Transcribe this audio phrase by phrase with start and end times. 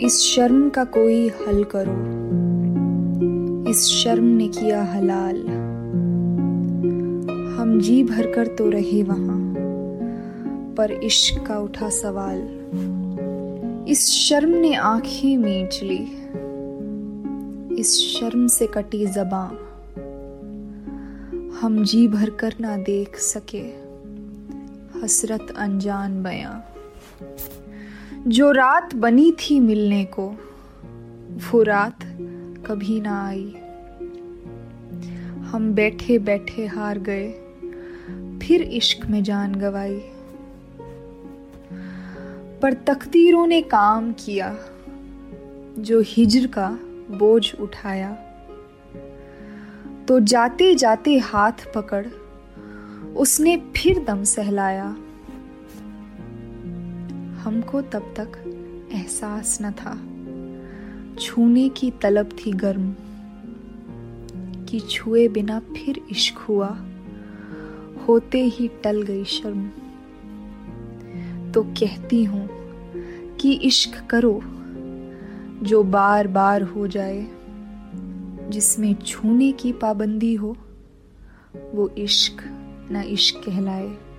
[0.00, 2.22] इस शर्म का कोई हल करो।
[3.70, 5.36] इस शर्म ने किया हलाल।
[7.58, 9.54] हम जी भर कर तो रहे वहाँ,
[10.74, 12.48] पर इश्क का उठा सवाल।
[13.88, 16.16] इस शर्म ने आँखें मीच ली।
[17.80, 19.48] इस शर्म से कटी जबां
[21.50, 23.82] हम जी भर कर ना देख सके।
[25.00, 26.71] हसरत अनजान बयां
[28.26, 30.34] जो रात बनी थी मिलने को,
[31.52, 31.98] वो रात
[32.66, 33.54] कभी ना आई।
[35.42, 37.32] हम बैठे बैठे हार गए,
[38.42, 40.00] फिर इश्क में जान गवाई।
[42.62, 44.58] पर तकदीरों ने काम किया,
[45.78, 46.78] जो हिजर का
[47.10, 48.12] बोझ उठाया।
[50.08, 52.06] तो जाते जाते हाथ पकड़,
[53.16, 54.96] उसने फिर दम सहलाया।
[57.44, 58.32] हमको तब तक
[58.92, 59.94] एहसास न था।
[61.20, 62.94] छूने की तलब थी गर्म,
[64.64, 66.78] कि छुए बिना फिर इश्क हुआ।
[68.08, 69.68] होते ही टल गई शर्म।
[71.52, 72.48] तो कहती हूँ
[73.36, 74.40] कि इश्क करो,
[75.62, 77.26] जो बार बार हो जाए।
[78.50, 80.56] जिसमें छूने की पाबंदी हो,
[81.74, 82.36] वो इश्क
[82.90, 84.11] ना इश्क कहलाए।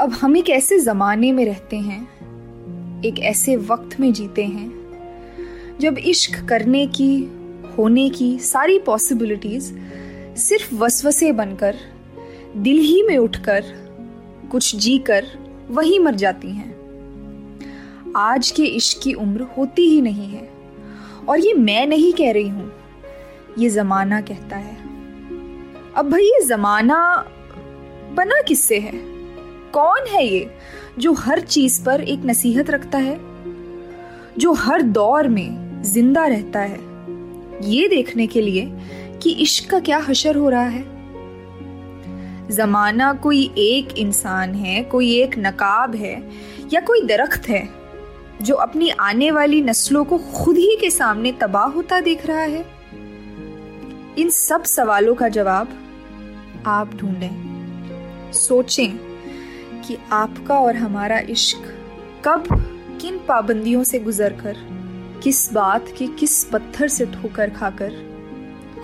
[0.00, 5.98] अब हम एक ऐसे जमाने में रहते हैं, एक ऐसे वक्त में जीते हैं, जब
[5.98, 7.16] इश्क करने की,
[7.78, 9.62] होने की सारी पॉसिबिलिटीज
[10.38, 11.76] सिर्फ़ वसवसे बनकर,
[12.56, 13.64] दिल ही में उठकर,
[14.50, 15.26] कुछ जीकर
[15.70, 16.72] वही मर जाती हैं।
[18.16, 20.48] आज के इश्क की उम्र होती ही नहीं है,
[21.28, 22.72] और ये मैं नहीं कह रही हूँ,
[23.58, 24.76] ये जमाना कहता है।
[25.96, 27.24] अब भाई ये जमाना
[28.12, 29.13] बना किससे है?
[29.74, 30.54] कौन है ये
[30.98, 33.20] जो हर चीज़ पर एक नसीहत रखता है?
[34.38, 36.78] जो हर दौर में ज़िंदा रहता है?
[37.62, 38.72] ये देखने के लिए
[39.22, 40.84] कि इश्क का क्या हशर हो रहा है।
[42.48, 46.30] जमाना कोई एक इंसान है, कोई एक नकाब है,
[46.72, 47.68] या कोई दरख्त है,
[48.42, 52.66] जो अपनी आने वाली नस्लों को खुद ही के सामने तबाह होता देख रहा है?
[54.18, 55.68] इन सब सवालों का जवाब
[56.66, 57.44] आप ढूंढें।
[58.32, 59.13] सोचें
[59.84, 61.58] कि आपका और हमारा इश्क
[62.24, 62.44] कब,
[63.00, 64.56] किन पाबंदियों से गुजरकर,
[65.22, 67.92] किस बात के किस पत्थर से ठोकर खाकर,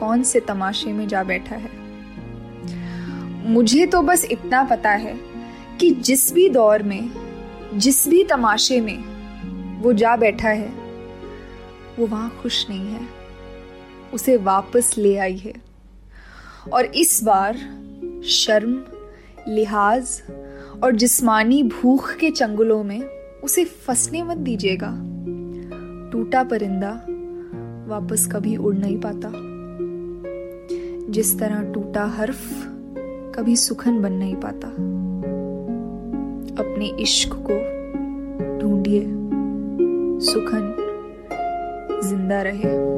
[0.00, 1.78] कौन से तमाशे में जा बैठा है?
[3.50, 5.18] मुझे तो बस इतना पता है
[5.80, 7.10] कि जिस भी दौर में,
[7.74, 9.18] जिस भी तमाशे में
[9.82, 10.68] वो जा बैठा है,
[11.98, 13.08] वो वहाँ खुश नहीं है।
[14.14, 15.52] उसे वापस ले आई है।
[16.72, 17.54] और इस बार
[18.24, 18.82] शर्म,
[19.48, 20.22] लिहाज
[20.84, 23.02] और जिस्मानी भूख के चंगुलों में
[23.44, 24.94] उसे फंसने मत दीजिएगा।
[26.12, 27.06] टूटा परिंदा
[27.88, 29.32] वापस कभी उड़ नहीं पाता।
[31.12, 32.38] जिस तरह टूटा हर्फ,
[33.34, 34.68] कभी सुखन बन नहीं पाता।
[36.62, 37.78] अपने इश्क को
[38.58, 39.02] ढूंढिए,
[40.26, 40.74] सुखन
[42.04, 42.97] ज़िंदा रहे।